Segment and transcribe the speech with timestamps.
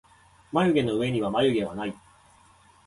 [0.51, 1.93] まゆげのうえにはまゆげはない